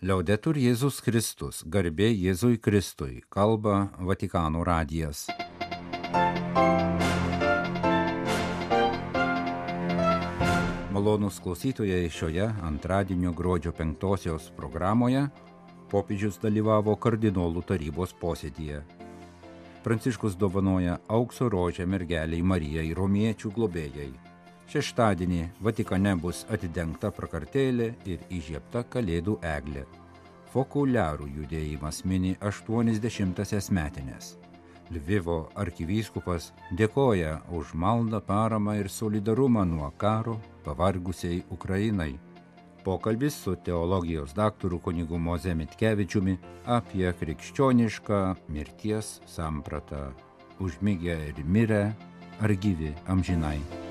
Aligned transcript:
Liaudetur 0.00 0.56
Jėzus 0.56 1.02
Kristus, 1.04 1.58
garbė 1.68 2.06
Jėzui 2.08 2.56
Kristui, 2.56 3.18
kalba 3.28 3.90
Vatikano 4.00 4.62
radijas. 4.64 5.26
Malonus 10.96 11.36
klausytojai 11.44 12.08
šioje 12.08 12.48
antradienio 12.70 13.34
gruodžio 13.36 13.74
penktosios 13.76 14.48
programoje 14.56 15.26
popiežius 15.92 16.40
dalyvavo 16.40 16.96
kardinolų 16.96 17.66
tarybos 17.68 18.16
posėdėje. 18.24 18.80
Pranciškus 19.84 20.40
dovanoja 20.40 20.96
aukso 21.12 21.52
rožę 21.52 21.84
mergeliai 21.84 22.40
Marijai 22.40 22.88
romiečių 22.96 23.52
globėjai 23.52 24.10
Šeštadienį 24.70 25.48
Vatikane 25.66 26.12
bus 26.22 26.44
atidengta 26.54 27.08
prakartėlė 27.10 27.88
ir 28.06 28.20
įžiebta 28.30 28.84
Kalėdų 28.92 29.40
eglė. 29.42 29.82
Fokuliarų 30.52 31.26
judėjimas 31.40 32.04
mini 32.06 32.36
80-asias 32.38 33.70
metinės. 33.74 34.36
Lvivo 34.94 35.40
arkivyskupas 35.58 36.52
dėkoja 36.78 37.40
už 37.50 37.74
maldą, 37.74 38.22
paramą 38.22 38.76
ir 38.78 38.86
solidarumą 38.86 39.66
nuo 39.66 39.90
karo 39.98 40.38
pavargusiai 40.62 41.42
Ukrainai. 41.50 42.14
Pokalbis 42.86 43.42
su 43.42 43.56
teologijos 43.56 44.38
daktaru 44.38 44.78
kunigu 44.78 45.18
Moze 45.18 45.54
Mitkevičiumi 45.54 46.38
apie 46.78 47.10
krikščionišką 47.10 48.22
mirties 48.54 49.18
sampratą. 49.26 50.12
Užmygę 50.62 51.22
ir 51.28 51.44
mirę 51.44 51.84
ar 52.38 52.54
gyvi 52.54 52.94
amžinai. 53.10 53.89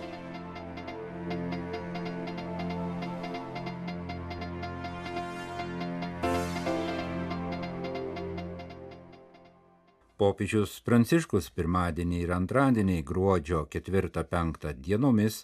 Popiežius 10.19 10.73
Pranciškus 10.83 11.45
pirmadienį 11.55 12.17
ir 12.25 12.31
antradienį 12.35 12.97
gruodžio 13.07 13.61
4-5 13.71 14.73
dienomis 14.83 15.37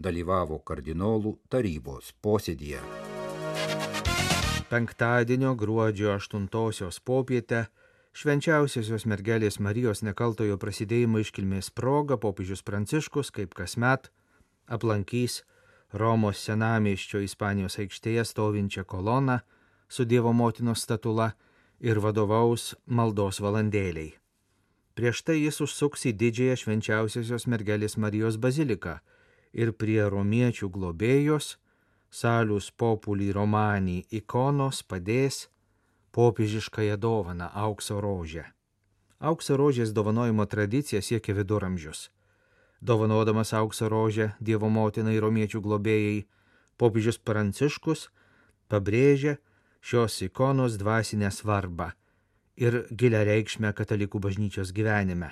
dalyvavo 0.00 0.56
kardinolų 0.64 1.34
tarybos 1.52 2.14
posėdėje. 2.24 2.80
Penktadienio 4.72 5.52
gruodžio 5.54 6.14
8 6.16 6.48
popietę 7.04 7.66
švenčiausiosios 8.16 9.04
mergelės 9.04 9.60
Marijos 9.60 10.00
nekaltojo 10.00 10.56
prasidėjimo 10.56 11.20
iškilmės 11.20 11.68
proga 11.70 12.16
popiežius 12.16 12.64
Pranciškus, 12.64 13.30
kaip 13.36 13.52
kasmet, 13.52 14.08
aplankys 14.66 15.42
Romos 15.92 16.40
senamieščio 16.40 17.20
Ispanijos 17.20 17.78
aikštėje 17.82 18.24
stovinčią 18.24 18.84
koloną 18.88 19.40
su 19.88 20.04
Dievo 20.08 20.32
motinos 20.32 20.84
statula 20.86 21.32
ir 21.80 22.00
vadovaus 22.00 22.72
maldos 22.86 23.40
valandėliai. 23.44 24.14
Prieš 24.94 25.22
tai 25.24 25.38
jis 25.40 25.60
užsuks 25.64 26.06
į 26.08 26.12
didžiąją 26.20 26.56
švenčiausiosios 26.62 27.46
mergelės 27.48 27.96
Marijos 27.96 28.36
baziliką 28.36 28.98
ir 29.52 29.72
prie 29.76 30.00
romiečių 30.08 30.68
globėjos, 30.72 31.56
salius 32.12 32.70
populį 32.70 33.30
romanį 33.36 33.98
ikonos 34.20 34.82
padės 34.84 35.46
popiežiškąją 36.12 36.96
dovaną 37.00 37.48
aukso 37.52 38.00
rožę. 38.00 38.44
Aukso 39.20 39.56
rožės 39.56 39.92
dovanojimo 39.96 40.44
tradicija 40.46 41.00
siekia 41.00 41.36
viduramžius. 41.36 42.10
Dovanodamas 42.82 43.54
aukso 43.54 43.86
rožę 43.88 44.32
Dievo 44.42 44.66
motinai 44.66 45.20
romiečių 45.22 45.60
globėjai, 45.62 46.24
popiežius 46.74 47.20
Pranciškus 47.22 48.08
pabrėžia 48.66 49.36
šios 49.78 50.18
ikonos 50.26 50.74
dvasinę 50.80 51.30
svarbą 51.30 51.92
ir 52.58 52.82
gilę 52.90 53.22
reikšmę 53.28 53.70
katalikų 53.78 54.18
bažnyčios 54.26 54.74
gyvenime. 54.74 55.30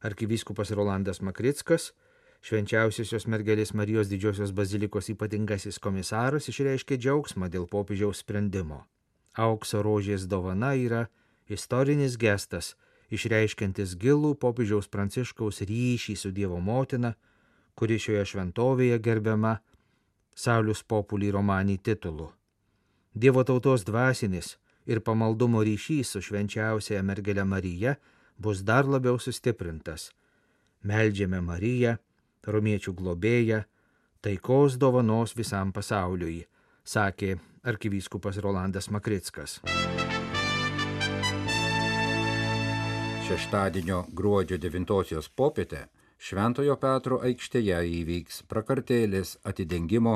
Arkivyskupas 0.00 0.72
Rolandas 0.72 1.20
Makrickas, 1.20 1.92
švenčiausiosios 2.40 3.26
mergelės 3.28 3.74
Marijos 3.74 4.08
didžiosios 4.08 4.54
bazilikos 4.56 5.10
ypatingasis 5.12 5.76
komisaras, 5.82 6.48
išreiškė 6.48 6.96
džiaugsmą 6.96 7.50
dėl 7.52 7.68
popiežiaus 7.68 8.24
sprendimo. 8.24 8.86
Aukso 9.36 9.82
rožės 9.84 10.24
dovana 10.24 10.72
yra 10.78 11.08
istorinis 11.52 12.16
gestas, 12.16 12.76
išreiškiantis 13.14 13.96
gilų 14.00 14.34
popiežiaus 14.42 14.88
pranciškaus 14.92 15.62
ryšį 15.68 16.16
su 16.16 16.32
Dievo 16.34 16.60
motina, 16.60 17.14
kuri 17.74 17.98
šioje 17.98 18.24
šventovėje 18.32 18.98
gerbiama 19.02 19.58
Saulius 20.34 20.82
Populį 20.82 21.32
Romanį 21.34 21.78
titulu. 21.82 22.32
Dievo 23.14 23.42
tautos 23.42 23.84
dvasinis, 23.86 24.56
ir 24.88 25.00
pamaldumo 25.04 25.62
ryšys 25.64 26.14
su 26.14 26.22
švenčiausiaja 26.24 27.04
mergelė 27.04 27.44
Marija 27.44 27.96
bus 28.38 28.62
dar 28.64 28.88
labiau 28.88 29.18
sustiprintas. 29.20 30.10
Meldžiame 30.88 31.40
Mariją, 31.44 31.96
romiečių 32.46 32.94
globėją, 33.00 33.62
taikos 34.24 34.78
dovanos 34.80 35.36
visam 35.36 35.74
pasauliui, 35.74 36.46
sakė 36.84 37.36
arkivyskupas 37.68 38.40
Rolandas 38.44 38.88
Makrickas. 38.94 39.60
Šeštadienio 43.28 44.04
gruodžio 44.12 44.58
9 44.58 45.28
popietę 45.36 45.80
Šventojo 46.18 46.76
Petro 46.80 47.18
aikštėje 47.28 47.80
įvyks 47.98 48.38
prakartėlės 48.48 49.34
atidengimo 49.50 50.14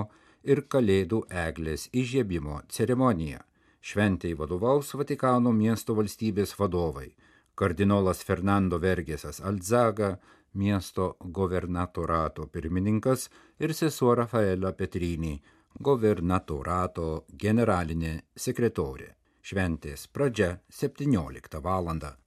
ir 0.48 0.62
Kalėdų 0.74 1.18
eglės 1.42 1.84
įžiebimo 1.92 2.62
ceremonija. 2.72 3.42
Šventėjai 3.84 4.38
vadovaus 4.38 4.94
Vatikano 4.94 5.52
miesto 5.52 5.92
valstybės 5.98 6.56
vadovai- 6.60 7.10
kardinolas 7.60 8.24
Fernando 8.24 8.78
Vergesas 8.78 9.40
Alzaga, 9.40 10.18
miesto 10.54 11.16
governatorato 11.20 12.46
pirmininkas 12.46 13.28
ir 13.60 13.74
sesuo 13.74 14.14
Rafaela 14.14 14.72
Petrini, 14.72 15.42
governatorato 15.78 17.26
generalinė 17.36 18.22
sekretorė. 18.36 19.12
Šventės 19.42 20.08
pradžia 20.08 20.60
17 20.70 21.60
val. 21.60 22.21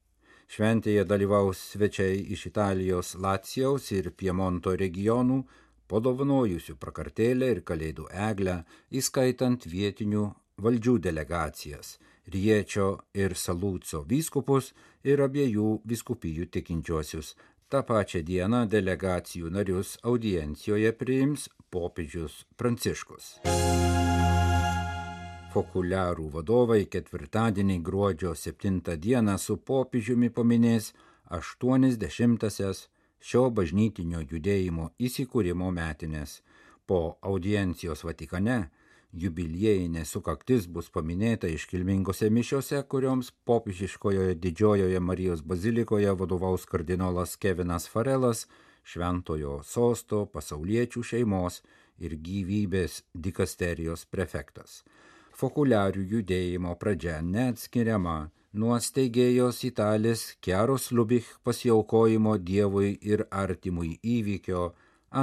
Šventėje 0.48 1.04
dalyvaus 1.10 1.60
svečiai 1.74 2.20
iš 2.34 2.48
Italijos, 2.52 3.16
Lacijaus 3.18 3.90
ir 3.92 4.12
Piemonto 4.14 4.76
regionų, 4.78 5.42
padovanojusių 5.90 6.78
prakartėlę 6.82 7.50
ir 7.56 7.62
kalėdų 7.66 8.08
eglę, 8.30 8.60
įskaitant 8.92 9.66
vietinių 9.66 10.28
valdžių 10.62 10.98
delegacijas- 11.08 11.98
Riečio 12.34 12.88
ir 13.14 13.36
Salūco 13.38 14.04
vyskupus 14.10 14.74
ir 15.04 15.22
abiejų 15.22 15.82
vyskupijų 15.86 16.50
tikinčiuosius. 16.50 17.36
Ta 17.70 17.82
pačia 17.84 18.22
diena 18.22 18.66
delegacijų 18.66 19.50
narius 19.50 19.98
audiencijoje 20.04 20.92
priims 20.94 21.50
popiežius 21.70 22.46
Pranciškus. 22.58 23.42
Fokuliarų 25.56 26.26
vadovai 26.34 26.82
ketvirtadienį 26.92 27.76
gruodžio 27.88 28.34
7 28.36 28.98
dieną 29.04 29.38
su 29.40 29.56
popiežiumi 29.70 30.28
paminės 30.28 30.90
80-asias 31.38 32.82
šio 33.28 33.44
bažnytinio 33.60 34.20
judėjimo 34.32 34.90
įsikūrimo 35.00 35.70
metinės. 35.78 36.42
Po 36.86 37.00
audiencijos 37.30 38.04
Vatikane 38.04 38.58
jubiliejinė 39.24 40.04
sukaktis 40.04 40.68
bus 40.68 40.92
paminėta 40.92 41.48
iškilmingose 41.48 42.28
mišiose, 42.40 42.84
kurioms 42.92 43.32
popiežiškojoje 43.48 44.36
didžiojoje 44.36 45.00
Marijos 45.00 45.48
bazilikoje 45.54 46.12
vadovaus 46.20 46.68
kardinolas 46.68 47.40
Kevinas 47.40 47.88
Farelas, 47.88 48.44
šventojo 48.84 49.62
sosto, 49.64 50.26
pasauliečių 50.36 51.08
šeimos 51.16 51.64
ir 52.04 52.20
gyvybės 52.20 53.06
dikasterijos 53.16 54.04
prefektas. 54.12 54.82
Fokuliarių 55.36 56.00
judėjimo 56.14 56.78
pradžia 56.80 57.18
neatskiriama 57.22 58.30
nuo 58.62 58.76
steigėjos 58.80 59.58
italės 59.68 60.22
Keros 60.48 60.86
Lubich 60.96 61.28
pasiaukojimo 61.44 62.38
Dievui 62.50 62.92
ir 63.14 63.26
artimui 63.44 63.90
įvykio 64.00 64.62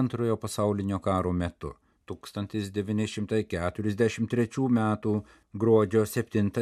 antrojo 0.00 0.36
pasaulinio 0.42 0.98
karo 1.06 1.32
metu 1.32 1.70
1943 2.12 4.68
m. 4.68 4.80
gruodžio 5.64 6.04
7 6.04 6.52
d., 6.52 6.60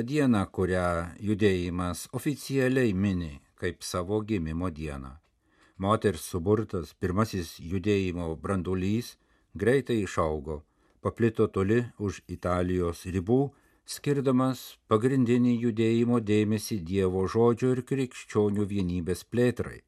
kurią 0.52 0.86
judėjimas 1.18 2.06
oficialiai 2.12 2.94
mini 2.94 3.40
kaip 3.56 3.82
savo 3.82 4.20
gimimo 4.22 4.70
dieną. 4.70 5.18
Moters 5.78 6.22
suburtas 6.22 6.94
pirmasis 6.94 7.58
judėjimo 7.58 8.36
brandulys 8.36 9.16
greitai 9.56 10.02
išaugo, 10.06 10.62
paplito 11.04 11.46
toli 11.48 11.80
už 11.98 12.22
Italijos 12.36 13.04
ribų, 13.16 13.40
skirdamas 13.84 14.62
pagrindinį 14.92 15.54
judėjimo 15.66 16.20
dėmesį 16.32 16.80
Dievo 16.90 17.26
žodžio 17.34 17.72
ir 17.76 17.82
krikščionių 17.90 18.66
vienybės 18.72 19.24
plėtrai. 19.24 19.80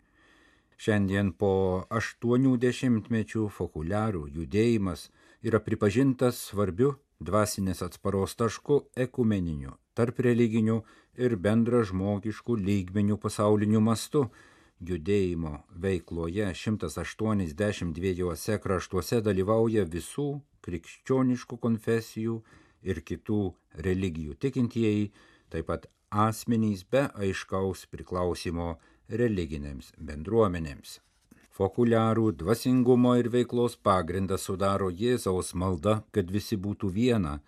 Šiandien 0.83 1.31
po 1.39 1.53
aštuonių 2.01 2.57
dešimtmečių 2.65 3.47
fokuliarų 3.59 4.25
judėjimas 4.39 5.11
yra 5.47 5.61
pripažintas 5.63 6.41
svarbiu 6.49 6.97
dvasinės 7.23 7.85
atsparos 7.87 8.35
tašku 8.35 8.81
ekumeniniu 9.07 9.77
tarp 9.95 10.21
religinių 10.25 10.81
ir 11.21 11.37
bendra 11.37 11.83
žmogiškų 11.89 12.57
lygmenių 12.69 13.19
pasauliniu 13.21 13.83
mastu. 13.85 14.27
Judėjimo 14.83 15.61
veikloje 15.79 16.49
182 16.59 18.57
kraštuose 18.65 19.21
dalyvauja 19.23 19.85
visų 19.87 20.27
krikščioniškų 20.67 21.59
konfesijų 21.63 22.41
ir 22.83 23.01
kitų 23.07 23.43
religijų 23.87 24.35
tikintieji, 24.43 25.13
taip 25.55 25.71
pat 25.71 25.87
asmenys 26.11 26.83
be 26.83 27.07
aiškaus 27.15 27.87
priklausimo 27.95 28.75
religinėms 29.23 29.95
bendruomenėms. 29.99 30.99
Fokuliarų 31.53 32.33
dvasingumo 32.41 33.15
ir 33.21 33.29
veiklos 33.33 33.77
pagrindą 33.77 34.39
sudaro 34.41 34.89
Jėzaus 34.91 35.53
malda, 35.55 36.01
kad 36.11 36.31
visi 36.33 36.57
būtų 36.57 36.91
viena. 36.91 37.39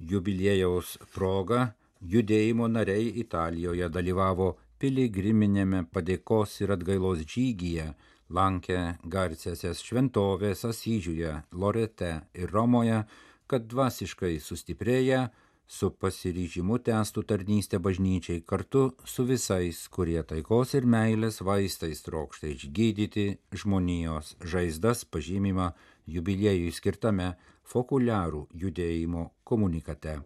Jubiliejaus 0.00 0.96
proga 1.14 1.74
judėjimo 2.02 2.66
nariai 2.66 3.12
Italijoje 3.22 3.88
dalyvavo 3.92 4.56
piligriminėme 4.82 5.84
padėkos 5.94 6.56
ir 6.64 6.72
atgailos 6.74 7.20
žygyje, 7.22 7.92
lankė 8.34 8.78
garsiasias 9.14 9.82
šventovės 9.86 10.64
Asyžiuje, 10.66 11.36
Lorete 11.54 12.10
ir 12.34 12.50
Romoje, 12.50 13.04
kad 13.46 13.68
dvasiškai 13.70 14.40
sustiprėję 14.42 15.28
su 15.72 15.92
pasiryžimu 16.02 16.80
tęstų 16.88 17.22
tarnystę 17.30 17.78
bažnyčiai 17.84 18.42
kartu 18.42 18.82
su 19.12 19.24
visais, 19.28 19.84
kurie 19.94 20.18
taikos 20.32 20.74
ir 20.74 20.88
meilės 20.96 21.38
vaistais 21.46 22.02
trokšta 22.08 22.50
išgydyti 22.56 23.28
žmonijos 23.62 24.34
žaizdas 24.42 25.06
pažymimą 25.06 25.70
jubiliejui 26.16 26.74
skirtame 26.74 27.32
fokuliarų 27.62 28.48
judėjimo 28.66 29.30
komunikate. 29.46 30.18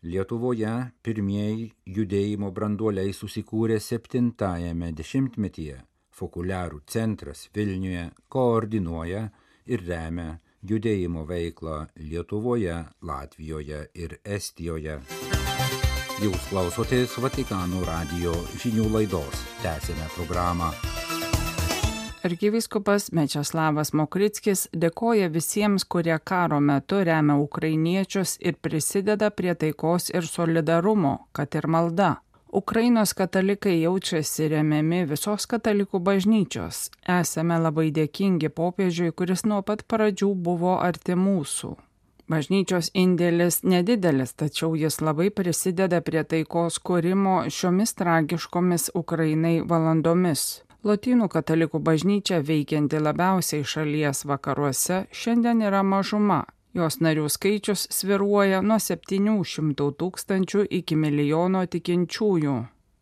Lietuvoje 0.00 0.70
pirmieji 1.04 1.66
judėjimo 1.92 2.48
branduoliai 2.56 3.12
susikūrė 3.12 3.76
septintajame 3.84 4.94
dešimtmetyje. 4.96 5.76
Fokuliarų 6.16 6.80
centras 6.88 7.48
Vilniuje 7.54 8.06
koordinuoja 8.32 9.26
ir 9.68 9.84
remia 9.84 10.38
judėjimo 10.64 11.26
veiklą 11.28 11.76
Lietuvoje, 12.00 12.78
Latvijoje 13.04 13.82
ir 13.94 14.16
Estijoje. 14.24 15.00
Jūs 16.20 16.48
klausotės 16.48 17.20
Vatikano 17.20 17.84
radio 17.84 18.32
žinių 18.56 18.88
laidos. 18.96 19.44
Tęsime 19.60 20.08
programą. 20.16 20.72
Arkiviskupas 22.20 23.06
Mečeslavas 23.16 23.94
Mokritskis 23.96 24.66
dėkoja 24.76 25.30
visiems, 25.32 25.86
kurie 25.88 26.18
karo 26.20 26.58
metu 26.60 26.98
remia 27.08 27.38
ukrainiečius 27.40 28.34
ir 28.44 28.58
prisideda 28.60 29.30
prie 29.30 29.54
taikos 29.54 30.10
ir 30.12 30.28
solidarumo, 30.28 31.14
kad 31.32 31.56
ir 31.56 31.66
malda. 31.66 32.18
Ukrainos 32.52 33.14
katalikai 33.16 33.78
jaučiasi 33.80 34.50
remiami 34.52 35.06
visos 35.08 35.48
katalikų 35.48 36.02
bažnyčios. 36.04 36.90
Esame 37.08 37.56
labai 37.56 37.88
dėkingi 37.88 38.52
popiežiui, 38.52 39.14
kuris 39.16 39.46
nuo 39.48 39.62
pat 39.62 39.86
pradžių 39.88 40.34
buvo 40.34 40.76
arti 40.76 41.16
mūsų. 41.16 41.76
Bažnyčios 42.30 42.92
indėlis 42.92 43.62
nedidelis, 43.64 44.36
tačiau 44.36 44.74
jis 44.76 45.00
labai 45.00 45.30
prisideda 45.30 46.04
prie 46.04 46.20
taikos 46.22 46.82
kūrimo 46.84 47.46
šiomis 47.48 47.96
tragiškomis 47.96 48.90
Ukrainai 48.94 49.62
valandomis. 49.64 50.50
Lotynų 50.84 51.28
katalikų 51.28 51.78
bažnyčia 51.84 52.40
veikianti 52.40 53.02
labiausiai 53.02 53.64
šalies 53.64 54.24
vakaruose 54.24 55.04
šiandien 55.12 55.60
yra 55.66 55.82
mažuma 55.84 56.44
Jos 56.70 57.00
narių 57.02 57.24
skaičius 57.26 57.88
sviruoja 57.90 58.60
nuo 58.62 58.76
700 58.78 59.86
tūkstančių 59.98 60.60
iki 60.78 60.94
milijono 60.94 61.64
tikinčiųjų. 61.66 62.54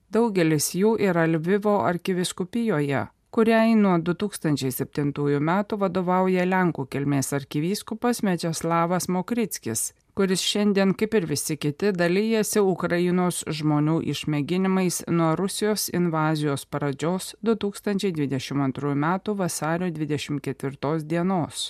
Daugelis 0.08 0.70
jų 0.72 0.94
yra 1.04 1.26
Lvivo 1.28 1.74
arkiviskupijoje, 1.84 3.02
kuriai 3.28 3.74
nuo 3.76 3.98
2007 4.00 5.12
metų 5.50 5.80
vadovauja 5.84 6.46
Lenkų 6.48 6.86
kilmės 6.88 7.34
arkivyskupas 7.36 8.22
Mečeslavas 8.24 9.10
Mokritskis, 9.12 9.92
kuris 10.18 10.42
šiandien, 10.42 10.96
kaip 10.98 11.12
ir 11.14 11.26
visi 11.30 11.54
kiti, 11.62 11.92
dalyjasi 11.94 12.58
Ukrainos 12.58 13.44
žmonių 13.54 14.00
išmėginimais 14.12 15.04
nuo 15.14 15.28
Rusijos 15.38 15.84
invazijos 15.94 16.64
pradžios 16.66 17.36
2022 17.46 18.94
m. 18.96 19.04
vasario 19.38 19.90
24 19.94 21.04
dienos. 21.12 21.68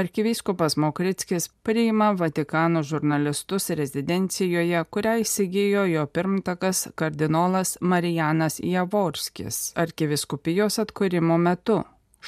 Arkivyskupas 0.00 0.78
Mokritskis 0.80 1.50
priima 1.62 2.08
Vatikano 2.22 2.82
žurnalistus 2.82 3.68
rezidencijoje, 3.70 4.80
kurią 4.90 5.18
įsigijo 5.26 5.84
jo 5.90 6.06
pirmtakas 6.06 6.88
kardinolas 6.96 7.76
Marijanas 7.80 8.58
Javorskis 8.64 9.60
arkiviskupijos 9.76 10.80
atkūrimo 10.86 11.36
metu, 11.36 11.82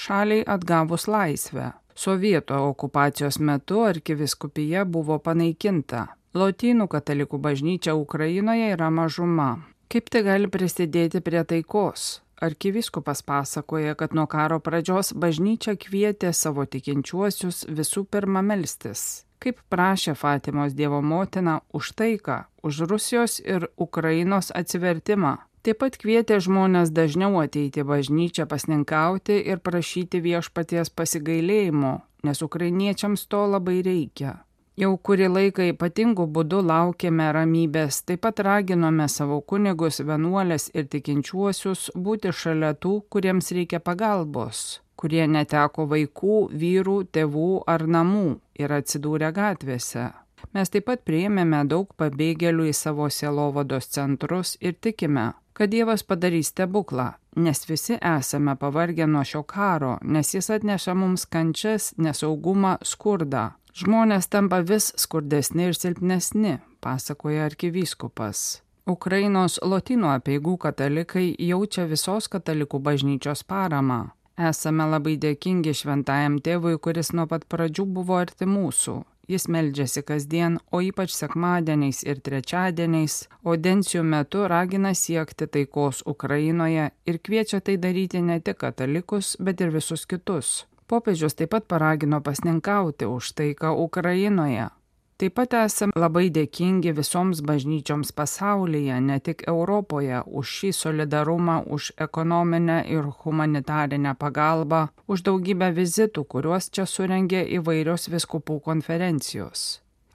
šaliai 0.05 0.45
atgavus 0.59 1.09
laisvę. 1.09 1.73
Sovietų 1.97 2.59
okupacijos 2.71 3.39
metu 3.41 3.81
arkiviskupija 3.89 4.85
buvo 4.85 5.17
panaikinta. 5.19 6.03
Lotynų 6.37 6.91
katalikų 6.93 7.39
bažnyčia 7.41 7.95
Ukrainoje 7.97 8.69
yra 8.75 8.91
mažuma. 8.93 9.65
Kaip 9.89 10.11
tai 10.13 10.21
gali 10.27 10.51
prisidėti 10.53 11.23
prie 11.25 11.41
taikos? 11.49 12.21
Arkiviskupas 12.37 13.23
pasakoja, 13.25 13.95
kad 13.97 14.13
nuo 14.13 14.27
karo 14.29 14.59
pradžios 14.61 15.15
bažnyčia 15.17 15.73
kvietė 15.81 16.35
savo 16.37 16.67
tikinčiuosius 16.69 17.65
visų 17.79 18.05
pirma 18.13 18.43
melstis, 18.45 19.25
kaip 19.41 19.63
prašė 19.73 20.13
Fatimos 20.21 20.77
Dievo 20.77 21.01
motina 21.01 21.63
už 21.73 21.95
taiką, 21.97 22.43
už 22.61 22.85
Rusijos 22.93 23.41
ir 23.41 23.71
Ukrainos 23.81 24.53
atsivertimą. 24.53 25.39
Taip 25.67 25.81
pat 25.83 25.97
kvietė 25.99 26.37
žmonės 26.39 26.93
dažniau 26.95 27.41
ateiti 27.41 27.83
bažnyčią 27.83 28.45
pasninkauti 28.47 29.35
ir 29.51 29.59
prašyti 29.59 30.21
viešpaties 30.23 30.93
pasigailėjimo, 30.95 31.91
nes 32.23 32.43
ukrainiečiams 32.47 33.25
to 33.27 33.41
labai 33.51 33.81
reikia. 33.83 34.37
Jau 34.79 34.93
kurį 35.09 35.27
laiką 35.33 35.67
ypatingų 35.73 36.29
būdų 36.37 36.61
laukėme 36.69 37.27
ramybės, 37.35 37.99
taip 38.07 38.23
pat 38.29 38.45
raginome 38.47 39.09
savo 39.11 39.41
kunigus, 39.41 39.99
vienuolės 40.07 40.69
ir 40.71 40.87
tikinčiuosius 40.93 41.89
būti 41.97 42.31
šalia 42.31 42.71
tų, 42.79 43.01
kuriems 43.11 43.51
reikia 43.57 43.81
pagalbos, 43.83 44.61
kurie 44.95 45.25
neteko 45.27 45.89
vaikų, 45.97 46.39
vyrų, 46.63 46.97
tėvų 47.11 47.51
ar 47.75 47.89
namų 47.97 48.29
ir 48.63 48.77
atsidūrė 48.79 49.33
gatvėse. 49.35 50.07
Mes 50.55 50.71
taip 50.73 50.87
pat 50.91 51.03
priėmėme 51.09 51.65
daug 51.69 51.91
pabėgėlių 51.99 52.71
į 52.71 52.77
savo 52.77 53.11
sielovados 53.11 53.91
centrus 53.97 54.57
ir 54.61 54.79
tikime, 54.81 55.33
kad 55.57 55.73
Dievas 55.73 56.05
padarys 56.07 56.53
stebuklą, 56.53 57.13
nes 57.37 57.67
visi 57.69 57.99
esame 57.99 58.57
pavargę 58.61 59.07
nuo 59.07 59.25
šio 59.25 59.43
karo, 59.43 59.99
nes 60.03 60.35
jis 60.35 60.51
atneša 60.59 60.95
mums 60.95 61.27
kančias, 61.27 61.93
nesaugumą, 61.99 62.79
skurdą 62.85 63.51
Žmonės 63.77 64.31
tampa 64.33 64.63
vis 64.65 64.87
skurdesni 64.97 65.67
ir 65.69 65.75
silpnesni, 65.77 66.55
pasakoja 66.81 67.43
arkivyskupas. 67.45 68.63
Ukrainos 68.89 69.59
lotynų 69.61 70.09
apieigų 70.15 70.55
katalikai 70.63 71.27
jaučia 71.45 71.85
visos 71.91 72.31
katalikų 72.33 72.81
bažnyčios 72.87 73.45
paramą. 73.45 73.99
Esame 74.41 74.87
labai 74.89 75.19
dėkingi 75.21 75.77
šventajam 75.77 76.39
tėvui, 76.41 76.79
kuris 76.81 77.13
nuo 77.13 77.27
pat 77.29 77.45
pradžių 77.53 77.85
buvo 77.99 78.17
arti 78.17 78.49
mūsų. 78.49 78.97
Jis 79.29 79.49
meldžiasi 79.51 80.03
kasdien, 80.07 80.61
o 80.71 80.79
ypač 80.87 81.11
sekmadieniais 81.17 82.05
ir 82.07 82.21
trečiadieniais, 82.23 83.17
audencijų 83.43 84.05
metu 84.07 84.45
ragina 84.53 84.93
siekti 84.95 85.49
taikos 85.51 86.05
Ukrainoje 86.07 86.91
ir 87.11 87.19
kviečia 87.19 87.61
tai 87.61 87.75
daryti 87.83 88.23
ne 88.23 88.39
tik 88.41 88.61
katalikus, 88.63 89.35
bet 89.41 89.61
ir 89.61 89.75
visus 89.75 90.07
kitus. 90.07 90.55
Popiežius 90.87 91.35
taip 91.35 91.51
pat 91.51 91.67
paragino 91.67 92.21
pasninkauti 92.23 93.11
už 93.11 93.33
taiką 93.35 93.75
Ukrainoje. 93.75 94.69
Taip 95.17 95.33
pat 95.39 95.55
esame 95.57 95.97
labai 95.97 96.27
dėkingi 96.29 96.91
visoms 96.93 97.39
bažnyčioms 97.49 98.11
pasaulyje, 98.19 98.99
ne 99.01 99.15
tik 99.25 99.47
Europoje, 99.49 100.19
už 100.41 100.51
šį 100.57 100.73
solidarumą, 100.77 101.55
už 101.77 101.87
ekonominę 102.07 102.83
ir 102.93 103.09
humanitarinę 103.23 104.13
pagalbą, 104.21 104.81
už 105.09 105.23
daugybę 105.29 105.71
vizitų, 105.79 106.27
kuriuos 106.35 106.69
čia 106.69 106.85
surengė 106.85 107.41
įvairios 107.59 108.11
viskupų 108.13 108.59
konferencijos. 108.67 109.63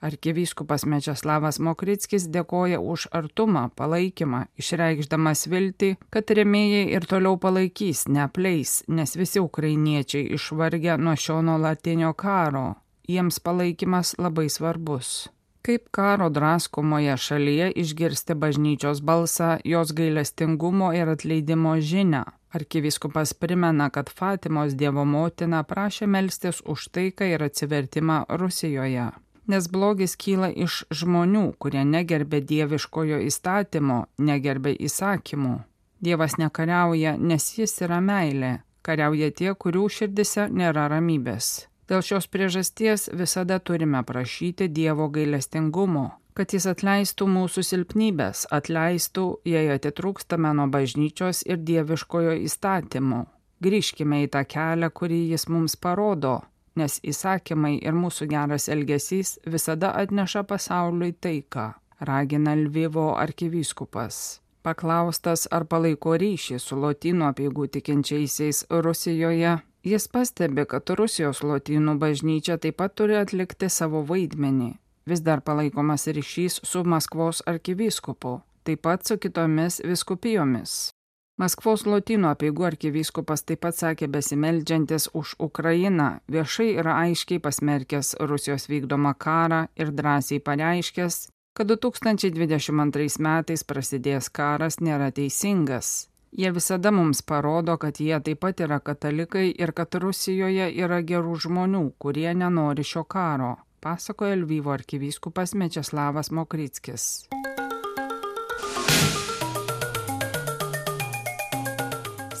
Arkivyskupas 0.06 0.86
Mečeslavas 0.86 1.58
Mokritskis 1.58 2.28
dėkoja 2.36 2.78
už 2.78 3.08
artumą, 3.10 3.64
palaikymą, 3.74 4.44
išreikšdamas 4.62 5.48
viltį, 5.50 5.90
kad 6.14 6.30
remėjai 6.30 6.86
ir 6.94 7.08
toliau 7.10 7.42
palaikys, 7.42 8.06
neapleis, 8.06 8.84
nes 8.86 9.18
visi 9.18 9.42
ukrainiečiai 9.42 10.30
išvargę 10.38 10.94
nuo 11.02 11.18
šio 11.18 11.40
nuolatinio 11.42 12.14
karo. 12.14 12.68
Jiems 13.12 13.38
palaikymas 13.44 14.14
labai 14.18 14.48
svarbus. 14.48 15.28
Kaip 15.62 15.88
karo 15.94 16.28
draskomoje 16.28 17.16
šalyje 17.16 17.66
išgirsti 17.82 18.34
bažnyčios 18.34 19.00
balsą, 19.08 19.50
jos 19.64 19.92
gailestingumo 19.98 20.92
ir 20.92 21.08
atleidimo 21.08 21.74
žinę. 21.80 22.22
Arkivyskupas 22.52 23.34
primena, 23.34 23.90
kad 23.90 24.10
Fatimos 24.10 24.74
Dievo 24.74 25.04
motina 25.04 25.62
prašė 25.62 26.06
melstis 26.06 26.60
už 26.74 26.88
taiką 26.96 27.28
ir 27.34 27.44
atsivertimą 27.46 28.18
Rusijoje. 28.28 29.06
Nes 29.46 29.68
blogis 29.68 30.16
kyla 30.16 30.50
iš 30.66 30.82
žmonių, 31.00 31.46
kurie 31.58 31.84
negerbė 31.84 32.42
dieviškojo 32.52 33.22
įstatymo, 33.28 34.04
negerbė 34.18 34.76
įsakymų. 34.88 35.56
Dievas 36.02 36.38
nekariauja, 36.38 37.16
nes 37.18 37.50
jis 37.58 37.80
yra 37.86 38.00
meilė, 38.00 38.54
kariauja 38.82 39.30
tie, 39.30 39.52
kurių 39.54 39.88
širdise 39.88 40.48
nėra 40.50 40.88
ramybės. 40.92 41.71
Dėl 41.92 42.00
šios 42.00 42.24
priežasties 42.32 43.10
visada 43.12 43.58
turime 43.60 44.00
prašyti 44.08 44.70
Dievo 44.72 45.10
gailestingumo, 45.12 46.04
kad 46.32 46.54
jis 46.56 46.64
atleistų 46.70 47.26
mūsų 47.28 47.64
silpnybės, 47.68 48.46
atleistų, 48.56 49.24
jei 49.44 49.68
atitrūkstame 49.74 50.54
nuo 50.56 50.70
bažnyčios 50.72 51.42
ir 51.44 51.58
dieviškojo 51.60 52.38
įstatymo. 52.46 53.26
Grįžkime 53.60 54.22
į 54.24 54.30
tą 54.32 54.40
kelią, 54.54 54.88
kurį 54.88 55.18
jis 55.34 55.44
mums 55.52 55.76
parodo, 55.76 56.38
nes 56.80 56.96
įsakymai 57.04 57.74
ir 57.84 57.92
mūsų 57.92 58.30
geras 58.30 58.70
elgesys 58.72 59.34
visada 59.44 59.90
atneša 59.92 60.46
pasauliui 60.48 61.12
taiką, 61.12 61.66
ragina 62.00 62.54
Lvivo 62.56 63.10
arkivyskupas. 63.20 64.22
Paklaustas, 64.64 65.44
ar 65.52 65.68
palaiko 65.68 66.16
ryšį 66.16 66.56
su 66.56 66.80
lotynų 66.80 67.28
apieigų 67.34 67.68
tikinčiaisiais 67.76 68.64
Rusijoje, 68.70 69.58
jis 69.84 70.08
pastebi, 70.08 70.64
kad 70.68 70.90
Rusijos 70.98 71.42
lotynų 71.42 71.96
bažnyčia 71.98 72.58
taip 72.62 72.78
pat 72.80 72.94
turi 72.98 73.18
atlikti 73.18 73.68
savo 73.68 74.02
vaidmenį. 74.06 74.72
Vis 75.06 75.20
dar 75.26 75.42
palaikomas 75.42 76.06
ryšys 76.06 76.60
su 76.62 76.84
Maskvos 76.84 77.42
arkivyskupu, 77.46 78.40
taip 78.62 78.82
pat 78.86 79.06
su 79.06 79.18
kitomis 79.18 79.80
viskupijomis. 79.82 80.92
Maskvos 81.40 81.82
lotynų 81.88 82.28
apieigų 82.28 82.66
arkivyskupas 82.68 83.42
taip 83.48 83.62
pat 83.64 83.74
sakė 83.74 84.06
besimeldžiantis 84.12 85.08
už 85.18 85.34
Ukrainą, 85.42 86.20
viešai 86.30 86.68
yra 86.78 86.98
aiškiai 87.06 87.40
pasmerkęs 87.42 88.14
Rusijos 88.20 88.68
vykdomą 88.70 89.14
karą 89.18 89.64
ir 89.74 89.90
drąsiai 89.90 90.38
pareiškęs, 90.44 91.16
kad 91.56 91.72
2022 91.72 93.18
metais 93.18 93.64
prasidėjęs 93.64 94.30
karas 94.30 94.78
nėra 94.80 95.10
teisingas. 95.10 96.11
Jie 96.32 96.50
visada 96.50 96.90
mums 96.90 97.22
parodo, 97.22 97.76
kad 97.76 97.98
jie 98.00 98.16
taip 98.24 98.38
pat 98.40 98.60
yra 98.64 98.78
katalikai 98.80 99.50
ir 99.52 99.72
kad 99.76 99.94
Rusijoje 100.00 100.70
yra 100.80 101.02
gerų 101.04 101.34
žmonių, 101.44 101.82
kurie 102.00 102.30
nenori 102.32 102.84
šio 102.88 103.02
karo, 103.04 103.56
pasakoja 103.84 104.38
Lvyvo 104.40 104.72
arkivyskupas 104.72 105.52
Mečeslavas 105.52 106.30
Mokrickis. 106.32 107.28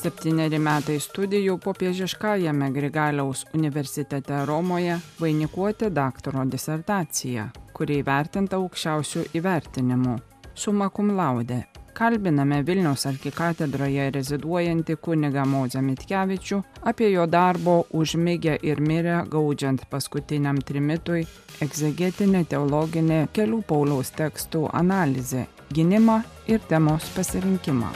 Septyneri 0.00 0.58
metai 0.58 0.96
studijų 0.96 1.58
popiežiškajame 1.60 2.70
Grigaliaus 2.72 3.44
universitete 3.52 4.40
Romoje 4.48 4.96
vainikuoti 5.20 5.92
daktaro 5.92 6.48
disertaciją, 6.48 7.50
kuri 7.76 8.00
įvertinta 8.00 8.56
aukščiausių 8.56 9.28
įvertinimų- 9.36 10.16
suma 10.64 10.88
cum 10.88 11.12
laude. 11.16 11.62
Kalbiname 12.02 12.56
Vilniaus 12.66 13.04
arkikatedroje 13.06 14.08
reziduojantį 14.16 14.96
kunigą 15.06 15.44
Mozę 15.46 15.78
Mitkevičių 15.86 16.56
apie 16.90 17.10
jo 17.12 17.28
darbo 17.30 17.74
užmygę 17.94 18.56
ir 18.66 18.80
mirę 18.82 19.20
gaudžiant 19.30 19.84
paskutiniam 19.92 20.58
trimitui 20.70 21.22
egzegetinė 21.62 22.40
teologinė 22.50 23.20
kelių 23.38 23.60
Pauliaus 23.70 24.10
tekstų 24.18 24.64
analizė, 24.80 25.44
gynimą 25.70 26.18
ir 26.50 26.66
temos 26.74 27.06
pasirinkimą 27.14 27.92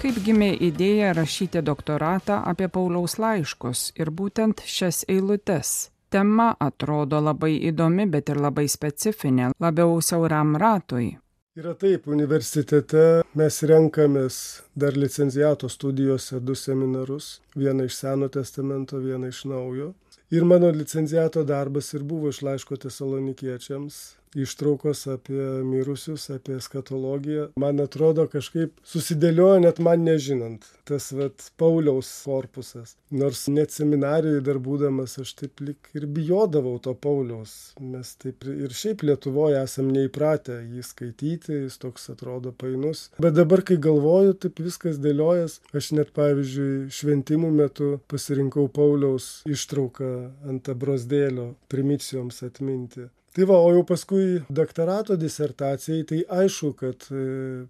kaip 0.00 0.24
gimė 0.24 0.54
idėja 0.70 1.12
rašyti 1.20 1.60
doktoratą 1.68 2.40
apie 2.48 2.72
Pauliaus 2.72 3.20
laiškus 3.20 3.90
ir 4.00 4.14
būtent 4.22 4.64
šias 4.64 5.04
eilutes. 5.04 5.90
Tema 6.10 6.54
atrodo 6.60 7.20
labai 7.20 7.54
įdomi, 7.68 8.06
bet 8.08 8.30
ir 8.32 8.38
labai 8.40 8.64
specifinė, 8.72 9.50
labiau 9.60 9.98
siauram 10.00 10.54
ratui. 10.56 11.10
Yra 11.58 11.74
taip, 11.74 12.06
universitete 12.06 13.02
mes 13.36 13.56
renkamės 13.66 14.36
dar 14.78 14.96
licenciato 14.96 15.68
studijose 15.68 16.38
du 16.40 16.54
seminarus, 16.54 17.40
vieną 17.58 17.88
iš 17.90 17.96
Seno 17.98 18.28
testamento, 18.32 19.00
vieną 19.02 19.32
iš 19.32 19.42
Naujo. 19.50 19.90
Ir 20.30 20.44
mano 20.44 20.70
licenciato 20.70 21.42
darbas 21.44 21.92
ir 21.96 22.06
buvo 22.06 22.30
iš 22.32 22.40
laiško 22.46 22.78
tesalonikiečiams 22.86 23.98
ištraukos 24.36 25.06
apie 25.14 25.46
mirusius, 25.64 26.28
apie 26.34 26.60
skatologiją. 26.60 27.48
Man 27.60 27.80
atrodo, 27.84 28.26
kažkaip 28.30 28.74
susidėliojo 28.86 29.62
net 29.64 29.80
man 29.84 30.04
nežinant. 30.06 30.66
Tas 30.88 31.10
vat 31.12 31.50
Pauliaus 31.60 32.10
korpusas. 32.24 32.96
Nors 33.10 33.46
net 33.48 33.72
seminarijoje 33.72 34.42
dar 34.44 34.60
būdamas 34.62 35.18
aš 35.22 35.34
taip 35.40 35.62
lik 35.64 35.90
ir 35.96 36.06
bijodavau 36.06 36.76
to 36.84 36.94
Pauliaus. 36.94 37.54
Mes 37.80 38.14
taip 38.20 38.44
ir 38.48 38.74
šiaip 38.74 39.04
Lietuvoje 39.08 39.60
esam 39.62 39.90
neįpratę 39.94 40.60
jį 40.62 40.84
skaityti, 40.84 41.60
jis 41.64 41.78
toks 41.82 42.08
atrodo 42.12 42.52
painus. 42.52 43.08
Bet 43.22 43.36
dabar, 43.38 43.64
kai 43.64 43.78
galvoju, 43.88 44.36
taip 44.44 44.60
viskas 44.64 45.00
dėliojas. 45.02 45.58
Aš 45.76 45.92
net 45.98 46.12
pavyzdžiui 46.16 46.88
šventimų 46.94 47.52
metu 47.62 47.92
pasirinkau 48.12 48.68
Pauliaus 48.72 49.28
ištrauką 49.48 50.10
ant 50.48 50.72
abrosdėlio 50.72 51.52
primicijoms 51.72 52.42
atminti. 52.46 53.08
Tai 53.38 53.44
va, 53.46 53.54
o 53.62 53.68
jau 53.70 53.84
paskui 53.86 54.40
doktorato 54.50 55.14
disertacijai, 55.14 56.02
tai 56.10 56.16
aišku, 56.40 56.72
kad 56.80 57.04
e, 57.14 57.20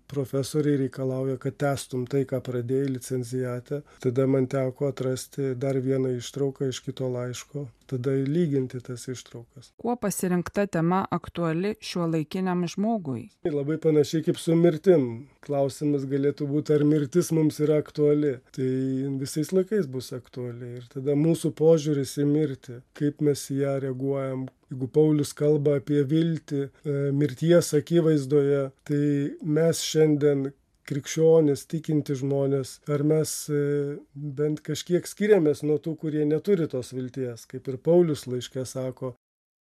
profesoriai 0.08 0.78
reikalauja, 0.86 1.34
kad 1.42 1.58
testum 1.60 2.06
tai, 2.08 2.22
ką 2.30 2.40
pradėjai 2.46 2.94
licencijate. 2.94 3.82
Tada 4.00 4.24
man 4.24 4.48
teko 4.48 4.88
atrasti 4.88 5.50
dar 5.60 5.76
vieną 5.84 6.14
ištrauką 6.16 6.70
iš 6.72 6.80
kito 6.86 7.12
laiško, 7.12 7.66
tada 7.92 8.16
lyginti 8.16 8.80
tas 8.80 9.04
ištraukas. 9.12 9.74
Kuo 9.76 9.98
pasirinkta 10.00 10.64
tema 10.72 11.02
aktuali 11.12 11.74
šiuo 11.84 12.08
laikiniam 12.14 12.64
žmogui? 12.64 13.28
Labai 13.44 13.76
panašiai 13.76 14.24
kaip 14.24 14.40
su 14.40 14.56
mirtim. 14.56 15.26
Klausimas 15.44 16.08
galėtų 16.08 16.48
būti, 16.48 16.78
ar 16.80 16.88
mirtis 16.88 17.28
mums 17.36 17.60
yra 17.60 17.76
aktuali. 17.84 18.38
Tai 18.56 18.72
visais 19.20 19.52
laikais 19.52 19.84
bus 19.84 20.14
aktuali. 20.16 20.78
Ir 20.80 20.88
tada 20.96 21.12
mūsų 21.12 21.52
požiūris 21.60 22.16
į 22.24 22.30
mirtį, 22.32 22.80
kaip 22.96 23.20
mes 23.24 23.44
į 23.52 23.66
ją 23.66 23.80
reaguojam, 23.84 24.48
jeigu 24.70 24.88
Paulius 24.92 25.32
kalba 25.36 25.78
apie 25.80 26.02
viltį 26.04 26.62
e, 26.64 26.96
mirties 27.16 27.72
akivaizdoje, 27.78 28.70
tai 28.88 29.04
mes 29.42 29.82
šiandien 29.84 30.48
krikščionis, 30.88 31.66
tikinti 31.68 32.16
žmonės, 32.16 32.78
ar 32.88 33.04
mes 33.04 33.32
e, 33.52 33.62
bent 34.14 34.62
kažkiek 34.64 35.06
skiriamės 35.06 35.62
nuo 35.62 35.78
tų, 35.84 35.96
kurie 36.00 36.24
neturi 36.24 36.68
tos 36.68 36.94
vilties, 36.96 37.44
kaip 37.50 37.68
ir 37.68 37.80
Paulius 37.84 38.26
laiškė 38.28 38.64
sako, 38.68 39.14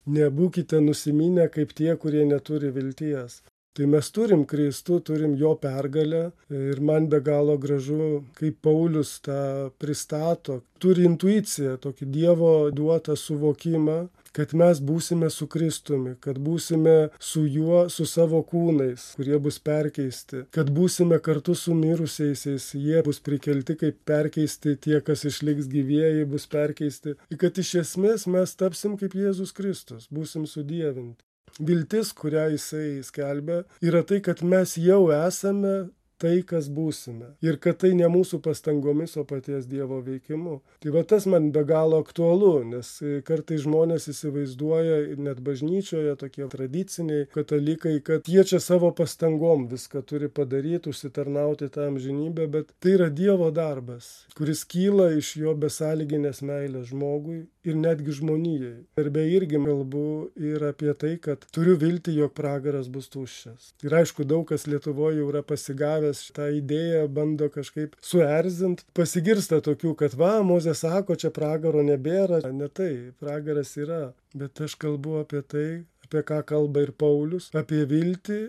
nebūkite 0.06 0.82
nusiminę 0.86 1.50
kaip 1.54 1.74
tie, 1.78 1.96
kurie 1.98 2.26
neturi 2.30 2.72
vilties. 2.74 3.42
Tai 3.76 3.90
mes 3.92 4.08
turim 4.16 4.46
Kristų, 4.48 5.02
turim 5.04 5.34
jo 5.36 5.50
pergalę 5.60 6.30
ir 6.48 6.80
man 6.80 7.10
be 7.12 7.18
galo 7.20 7.58
gražu, 7.60 8.22
kaip 8.38 8.62
Paulius 8.64 9.18
tą 9.26 9.40
pristato. 9.84 10.62
Turi 10.80 11.04
intuiciją, 11.10 11.74
tokį 11.84 12.08
Dievo 12.14 12.52
duotą 12.72 13.18
suvokimą, 13.20 13.98
kad 14.36 14.56
mes 14.56 14.80
būsime 14.80 15.28
su 15.32 15.50
Kristumi, 15.52 16.16
kad 16.24 16.40
būsime 16.48 16.96
su 17.20 17.44
juo, 17.44 17.86
su 17.92 18.08
savo 18.08 18.42
kūnais, 18.48 19.10
kurie 19.20 19.42
bus 19.44 19.60
perkeisti, 19.60 20.46
kad 20.56 20.72
būsime 20.80 21.20
kartu 21.28 21.56
su 21.60 21.76
mirusiaisiais, 21.76 22.72
jie 22.80 23.04
bus 23.04 23.20
prikelti 23.28 23.76
kaip 23.84 24.02
perkeisti, 24.08 24.80
tie, 24.88 24.98
kas 25.04 25.28
išliks 25.28 25.68
gyvieji, 25.72 26.24
bus 26.32 26.48
perkeisti, 26.52 27.20
ir 27.28 27.44
kad 27.44 27.60
iš 27.60 27.76
esmės 27.84 28.28
mes 28.32 28.56
tapsim 28.56 28.96
kaip 29.00 29.20
Jėzus 29.20 29.56
Kristus, 29.56 30.08
būsim 30.12 30.48
sudėvinti. 30.48 31.20
Viltis, 31.60 32.12
kurią 32.14 32.50
jisai 32.56 33.04
skelbia, 33.04 33.64
yra 33.84 34.04
tai, 34.04 34.20
kad 34.24 34.44
mes 34.44 34.76
jau 34.82 35.06
esame 35.16 35.76
tai, 36.22 36.42
kas 36.48 36.68
būsime. 36.72 37.34
Ir 37.44 37.58
kad 37.62 37.80
tai 37.84 37.92
ne 37.98 38.08
mūsų 38.12 38.40
pastangomis, 38.44 39.16
o 39.20 39.26
paties 39.28 39.68
Dievo 39.70 40.00
veikimu. 40.06 40.58
Tai 40.84 40.94
va 40.96 41.04
tas 41.08 41.28
man 41.30 41.50
be 41.56 41.66
galo 41.68 42.00
aktualu, 42.04 42.52
nes 42.72 42.92
kartai 43.28 43.60
žmonės 43.62 44.08
įsivaizduoja, 44.12 45.00
net 45.22 45.42
bažnyčioje 45.46 46.16
tokie 46.22 46.48
tradiciniai 46.52 47.28
katalikai, 47.36 47.98
kad 48.06 48.30
jie 48.32 48.46
čia 48.48 48.62
savo 48.64 48.92
pastangom 48.96 49.68
viską 49.72 50.04
turi 50.08 50.32
padaryti, 50.32 50.92
užsitarnauti 50.92 51.72
tą 51.74 51.90
amžinybę, 51.90 52.48
bet 52.52 52.72
tai 52.80 52.96
yra 53.00 53.10
Dievo 53.12 53.52
darbas, 53.56 54.26
kuris 54.38 54.64
kyla 54.68 55.12
iš 55.20 55.36
jo 55.44 55.56
besąlyginės 55.60 56.42
meilės 56.46 56.92
žmogui 56.94 57.44
ir 57.66 57.76
netgi 57.76 58.16
žmonijai. 58.22 58.76
Ir 59.02 59.12
be 59.12 59.26
irgi 59.36 59.60
kalbu 59.66 60.08
ir 60.40 60.64
apie 60.70 60.94
tai, 60.94 61.16
kad 61.22 61.44
turiu 61.56 61.76
vilti, 61.82 62.16
jog 62.16 62.32
pragaras 62.38 62.88
bus 62.92 63.12
tuščias. 63.12 63.74
Ir 63.84 64.00
aišku, 64.00 64.24
daug 64.24 64.48
kas 64.50 64.68
Lietuvoje 64.70 65.20
jau 65.20 65.30
yra 65.34 65.44
pasigavę 65.46 66.06
pardavęs 66.06 66.22
šitą 66.28 66.50
idėją 66.60 67.08
bando 67.08 67.50
kažkaip 67.50 67.96
suerzint. 68.02 68.84
Pasigirsta 68.94 69.62
tokių, 69.62 69.96
kad 69.96 70.14
va, 70.14 70.42
Mozė 70.44 70.76
sako, 70.76 71.16
čia 71.16 71.32
pragaro 71.32 71.84
nebėra. 71.84 72.42
Ne 72.52 72.68
tai, 72.68 73.12
pragaras 73.20 73.76
yra. 73.78 74.14
Bet 74.36 74.60
aš 74.62 74.76
kalbu 74.76 75.22
apie 75.22 75.42
tai, 75.42 75.86
apie 76.06 76.22
ką 76.24 76.44
kalba 76.46 76.84
ir 76.86 76.92
Paulius, 76.92 77.50
apie 77.56 77.86
viltį 77.86 78.42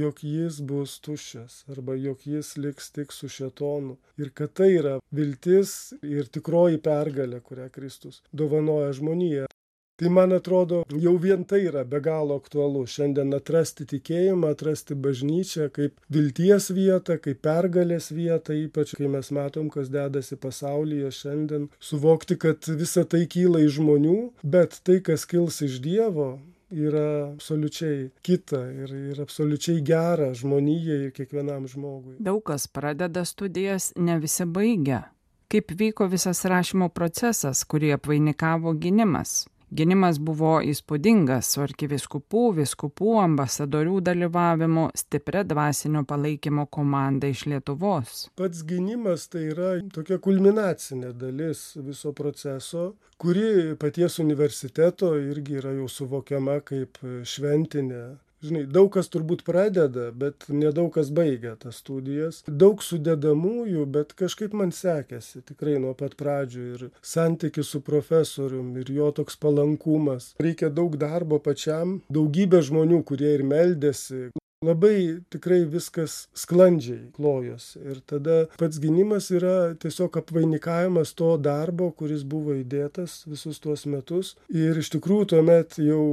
jog 0.00 0.22
jis 0.26 0.60
bus 0.70 0.98
tuščias 1.06 1.62
arba 1.74 1.96
jog 2.06 2.26
jis 2.34 2.54
liks 2.64 2.90
tik 2.96 3.12
su 3.12 3.30
šetonu 3.38 3.96
ir 4.18 4.30
kad 4.40 4.54
tai 4.60 4.70
yra 4.82 4.94
viltis 5.18 5.74
ir 6.02 6.30
tikroji 6.36 6.80
pergalė 6.88 7.42
kurią 7.48 7.68
kristus 7.78 8.22
dovanoja 8.32 8.92
žmonijai. 9.00 9.50
Tai 9.94 10.08
man 10.10 10.32
atrodo 10.34 10.80
jau 11.02 11.12
vien 11.22 11.44
tai 11.46 11.60
yra 11.68 11.84
be 11.86 12.00
galo 12.02 12.34
aktualu. 12.40 12.80
Šiandien 12.90 13.36
atrasti 13.36 13.84
tikėjimą 13.92 14.48
atrasti 14.56 14.96
bažnyčią 15.04 15.68
kaip 15.76 16.00
vilties 16.16 16.66
vietą 16.74 17.14
kaip 17.26 17.38
pergalės 17.46 18.10
vietą 18.16 18.56
ypač 18.58 18.96
kai 18.98 19.10
mes 19.12 19.30
matom 19.38 19.68
kas 19.76 19.92
dedasi 19.94 20.40
pasaulyje 20.46 21.12
šiandien 21.20 21.68
suvokti 21.90 22.38
kad 22.46 22.66
visa 22.82 23.06
tai 23.06 23.22
kyla 23.36 23.62
iš 23.68 23.78
žmonių 23.78 24.16
bet 24.56 24.80
tai 24.82 24.98
kas 25.10 25.28
kils 25.30 25.62
iš 25.68 25.78
dievo 25.86 26.32
yra 26.74 27.32
absoliučiai 27.32 28.10
kita 28.22 28.60
ir, 28.82 28.94
ir 29.12 29.20
absoliučiai 29.22 29.82
gera 29.86 30.32
žmonijai 30.34 31.00
ir 31.08 31.14
kiekvienam 31.16 31.68
žmogui. 31.70 32.16
Daug 32.18 32.42
kas 32.50 32.66
pradeda 32.68 33.24
studijas, 33.24 33.92
ne 33.96 34.18
visi 34.18 34.44
baigia. 34.44 35.04
Kaip 35.48 35.70
vyko 35.78 36.08
visas 36.10 36.42
rašymo 36.50 36.88
procesas, 36.90 37.62
kurį 37.68 37.94
apvainikavo 37.94 38.72
gynimas? 38.74 39.44
Ginimas 39.72 40.18
buvo 40.22 40.58
įspūdingas 40.62 41.48
su 41.54 41.62
arkiviskupų, 41.64 42.42
viskupų, 42.60 43.14
ambasadorių 43.22 44.00
dalyvavimu, 44.04 44.88
stipria 44.96 45.44
dvasinio 45.48 46.04
palaikymo 46.08 46.66
komanda 46.66 47.30
iš 47.32 47.46
Lietuvos. 47.50 48.26
Pats 48.38 48.64
gynimas 48.68 49.28
tai 49.32 49.46
yra 49.54 49.72
tokia 49.94 50.20
kulminacinė 50.22 51.14
dalis 51.18 51.72
viso 51.80 52.12
proceso, 52.12 52.92
kuri 53.18 53.74
paties 53.80 54.20
universiteto 54.22 55.14
irgi 55.18 55.60
yra 55.62 55.74
jau 55.78 55.88
suvokiama 55.88 56.60
kaip 56.66 57.00
šventinė 57.24 58.04
žinai 58.44 58.64
daug 58.70 58.90
kas 58.94 59.10
turbūt 59.12 59.44
pradeda 59.46 60.10
bet 60.24 60.48
nedaug 60.52 60.92
kas 60.94 61.10
baigia 61.14 61.54
tas 61.60 61.80
studijas. 61.82 62.42
Daug 62.48 62.84
sudedamųjų 62.84 63.86
bet 63.96 64.14
kažkaip 64.18 64.54
man 64.56 64.74
sekėsi 64.74 65.44
tikrai 65.48 65.78
nuo 65.82 65.94
pat 65.98 66.16
pradžių 66.20 66.68
ir 66.76 66.86
santykis 67.14 67.74
su 67.74 67.82
profesorium 67.84 68.74
ir 68.80 68.92
jo 68.94 69.10
toks 69.16 69.38
palankumas. 69.40 70.32
Reikia 70.42 70.70
daug 70.70 70.98
darbo 71.00 71.40
pačiam. 71.42 72.00
Daugybė 72.12 72.62
žmonių 72.68 73.02
kurie 73.08 73.34
ir 73.38 73.46
meldėsi 73.48 74.28
labai 74.64 75.20
tikrai 75.32 75.62
viskas 75.70 76.24
sklandžiai 76.36 77.10
klojosi 77.16 77.82
ir 77.92 78.00
tada 78.10 78.36
pats 78.60 78.80
gynimas 78.82 79.30
yra 79.34 79.74
tiesiog 79.80 80.18
apvainikavimas 80.20 81.14
to 81.18 81.34
darbo 81.38 81.90
kuris 81.98 82.24
buvo 82.24 82.56
įdėtas 82.58 83.22
visus 83.30 83.60
tuos 83.62 83.84
metus. 83.90 84.34
Ir 84.52 84.78
iš 84.80 84.90
tikrųjų 84.96 85.28
tuomet 85.34 85.78
jau 85.82 86.04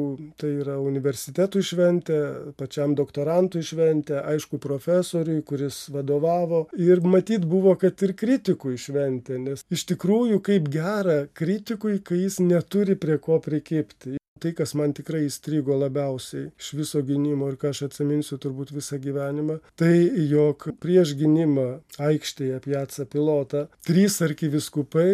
tai 0.41 0.53
yra 0.61 0.77
universitetui 0.81 1.63
šventė 1.65 2.19
pačiam 2.59 2.95
doktorantui 2.97 3.63
šventė 3.65 4.21
aišku 4.33 4.61
profesoriui 4.61 5.41
kuris 5.47 5.83
vadovavo. 5.93 6.65
Ir 6.77 7.03
matyt 7.05 7.45
buvo 7.49 7.75
kad 7.79 8.01
ir 8.05 8.15
kritikui 8.17 8.77
šventė 8.81 9.39
nes 9.41 9.65
iš 9.71 9.85
tikrųjų 9.93 10.41
kaip 10.45 10.71
gera 10.73 11.21
kritikui 11.33 11.99
kai 12.05 12.23
jis 12.25 12.41
neturi 12.43 12.97
prie 12.99 13.17
ko 13.21 13.39
prikibti 13.43 14.17
tai 14.41 14.53
kas 14.57 14.73
man 14.79 14.93
tikrai 14.97 15.21
įstrigo 15.27 15.75
labiausiai 15.77 16.47
iš 16.59 16.71
viso 16.79 17.01
gynimo 17.05 17.49
ir 17.51 17.59
ką 17.61 17.69
aš 17.75 17.83
atsiminsiu 17.89 18.39
turbūt 18.41 18.73
visą 18.73 18.97
gyvenimą 19.03 19.59
tai 19.79 19.93
jog 20.31 20.65
prieš 20.81 21.13
gynimą 21.19 21.67
aikštėje 22.09 22.61
piaca 22.65 23.05
pilota 23.13 23.67
trys 23.87 24.17
arkivyskupai 24.25 25.11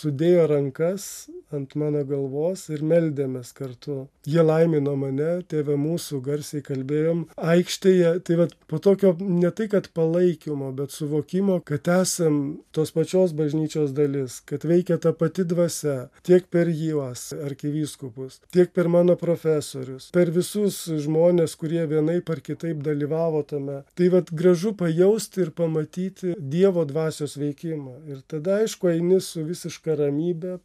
sudėjo 0.00 0.48
rankas 0.54 1.10
ant 1.56 1.74
mano 1.80 2.02
galvos 2.08 2.68
ir 2.72 2.84
meldėmės 2.86 3.52
kartu. 3.56 4.06
Jie 4.26 4.42
laimino 4.44 4.96
mane 5.00 5.30
tėve 5.50 5.76
mūsų 5.80 6.20
garsiai 6.24 6.64
kalbėjom 6.66 7.26
aikštėje. 7.36 8.12
Tai 8.26 8.38
vat 8.42 8.54
po 8.70 8.80
tokio 8.82 9.14
ne 9.20 9.50
tai 9.50 9.68
kad 9.72 9.88
palaikymo 9.96 10.70
bet 10.76 10.94
suvokimo 10.94 11.60
kad 11.66 11.88
esam 12.00 12.40
tos 12.76 12.92
pačios 12.94 13.34
bažnyčios 13.36 13.94
dalis 13.96 14.40
kad 14.46 14.64
veikia 14.66 14.98
ta 15.02 15.12
pati 15.16 15.44
dvasia 15.48 16.10
tiek 16.26 16.46
per 16.52 16.70
juos 16.70 17.30
arkivyskupus 17.34 18.40
tiek 18.54 18.72
per 18.76 18.88
mano 18.92 19.16
profesorius 19.20 20.10
per 20.14 20.30
visus 20.34 20.82
žmones 21.04 21.56
kurie 21.60 21.86
vienaip 21.90 22.30
ar 22.30 22.40
kitaip 22.44 22.82
dalyvavo 22.84 23.42
tame. 23.42 23.80
Tai 23.94 24.08
vat 24.14 24.30
gražu 24.32 24.72
pajausti 24.76 25.44
ir 25.44 25.50
pamatyti 25.56 26.34
dievo 26.38 26.84
dvasios 26.88 27.36
veikimą. 27.40 27.96
Ir 28.10 28.22
tada 28.28 28.60
aišku 28.62 28.90
eini 28.92 29.20
su 29.24 29.44
visiška 29.46 29.96
ramybe 30.00 30.56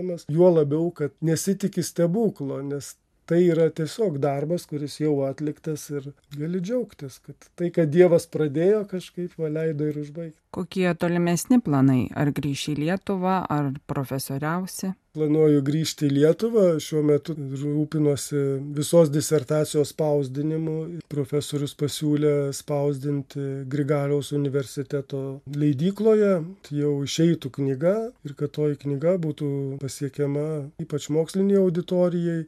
pasitikėdamas 0.00 0.26
juo 0.28 0.50
labiau 0.50 0.90
kad 0.90 1.12
nesitiki 1.20 1.82
stebuklo 1.82 2.60
nes 2.62 2.96
tai 3.26 3.44
yra 3.46 3.70
tiesiog 3.70 4.18
darbas 4.18 4.66
kuris 4.66 5.00
jau 5.00 5.22
atliktas 5.26 5.90
ir 5.90 6.12
gali 6.36 6.60
džiaugtis 6.60 7.20
kad 7.20 7.36
tai 7.56 7.70
ką 7.70 7.86
dievas 7.86 8.26
pradėjo 8.26 8.86
kažkaip 8.90 9.36
va 9.38 9.48
leido 9.48 9.86
ir 9.86 10.00
užbaigt 10.00 10.36
kokie 10.50 10.90
tolimesni 10.98 11.60
planai? 11.62 12.08
Ar 12.14 12.32
grįši 12.34 12.74
į 12.74 12.80
lietuvą 12.84 13.46
ar 13.48 13.72
profesoriausi 13.86 14.94
planuoju 15.16 15.62
grįžti 15.66 16.08
į 16.08 16.14
lietuvą. 16.18 16.64
Šiuo 16.82 17.02
metu 17.06 17.34
rūpinuosi 17.36 18.40
visos 18.76 19.10
disertacijos 19.12 19.92
spausdinimu. 19.94 20.76
Profesorius 21.10 21.74
pasiūlė 21.78 22.34
spausdinti 22.56 23.46
grigaliaus 23.70 24.32
universiteto 24.36 25.40
leidykloje. 25.56 26.32
Jau 26.80 26.94
išeitų 27.06 27.52
knyga 27.58 27.94
ir 28.26 28.36
kad 28.38 28.54
toji 28.56 28.78
knyga 28.84 29.16
būtų 29.22 29.50
pasiekiama 29.82 30.46
ypač 30.82 31.10
mokslinei 31.12 31.58
auditorijai. 31.60 32.44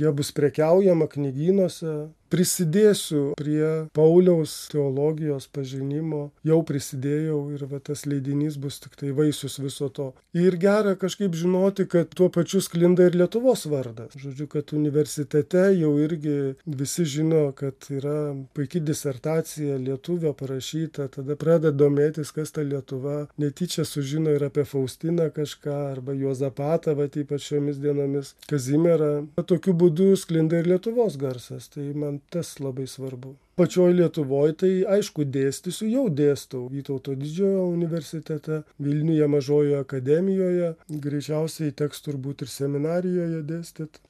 Ja 0.00 0.14
bus 0.16 0.32
prekiaujama 0.36 1.10
knygynuose 1.10 2.10
prisidėsiu 2.30 3.34
prie 3.38 3.88
pauliaus 3.96 4.54
teologijos 4.72 5.48
pažinimo. 5.52 6.30
Jau 6.46 6.60
prisidėjau 6.66 7.40
ir 7.54 7.64
va 7.70 7.80
tas 7.82 8.06
leidinys 8.06 8.58
bus 8.60 8.78
tiktai 8.82 9.10
vaisius 9.16 9.58
viso 9.62 9.90
to. 9.90 10.10
Ir 10.36 10.56
gera 10.62 10.94
kažkaip 11.00 11.34
žinoti 11.36 11.88
kad 11.90 12.14
tuo 12.14 12.30
pačiu 12.32 12.62
sklinda 12.62 13.08
ir 13.08 13.18
lietuvos 13.18 13.66
vardas. 13.70 14.14
Žodžiu 14.20 14.46
kad 14.52 14.74
universitete 14.76 15.66
jau 15.80 15.92
irgi 16.02 16.54
visi 16.66 17.04
žino 17.04 17.50
kad 17.56 17.90
yra 17.90 18.32
puiki 18.54 18.82
disertacija 18.84 19.78
lietuvio 19.82 20.32
parašyta. 20.38 21.08
Tada 21.16 21.36
pradeda 21.40 21.74
domėtis 21.74 22.30
kas 22.36 22.54
ta 22.54 22.62
lietuva. 22.66 23.24
Netyčia 23.42 23.84
sužino 23.88 24.34
ir 24.36 24.46
apie 24.46 24.64
faustiną 24.68 25.30
kažką 25.34 25.76
arba 25.90 26.14
juozapatą 26.14 26.94
vat 26.98 27.18
ypač 27.18 27.50
šiomis 27.50 27.82
dienomis. 27.82 28.34
Kazimierą. 28.50 29.12
Tokiu 29.50 29.74
būdu 29.74 30.12
sklinda 30.20 30.60
ir 30.60 30.70
lietuvos 30.70 31.18
garsas. 31.18 31.66
Tai 31.74 31.88
man 31.98 32.19
tas 32.34 32.58
labai 32.60 32.86
svarbu. 32.90 33.34
Pačioj 33.60 33.92
lietuvoj 33.96 34.54
tai 34.62 34.70
aišku 34.96 35.26
dėstysiu 35.36 35.88
jau 35.92 36.04
dėstau 36.20 36.62
vytauto 36.72 37.16
didžiojo 37.22 37.66
universitete 37.72 38.62
vilniuje 38.78 39.26
mažojoje 39.34 39.80
akademijoje 39.80 40.70
greičiausiai 41.06 41.74
teks 41.82 42.06
turbūt 42.06 42.46
ir 42.46 42.52
seminarijoje 42.52 43.42
dėstyt. 43.50 44.00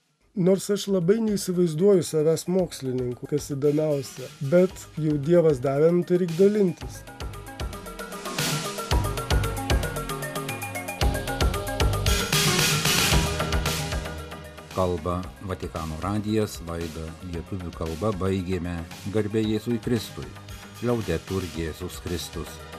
Nors 0.47 0.69
aš 0.71 0.87
labai 0.95 1.19
neįsivaizduoju 1.25 2.07
savęs 2.07 2.47
mokslininku 2.47 3.27
kas 3.33 3.51
įdomiausia 3.57 4.31
bet 4.53 4.87
jau 5.09 5.19
dievas 5.31 5.59
davė 5.65 5.91
nu 5.97 6.07
tai 6.07 6.23
reik 6.23 6.39
dalintis 6.39 7.03
kalba 14.75 15.21
Vatikano 15.47 15.99
radijas, 16.05 16.59
laida 16.69 17.07
lietuvių 17.33 17.75
kalba 17.77 18.13
baigėme 18.23 18.79
garbė 19.15 19.45
Jėzui 19.45 19.81
Kristui. 19.85 20.29
Liaudetur 20.81 21.45
Jėzus 21.57 22.01
Kristus. 22.05 22.70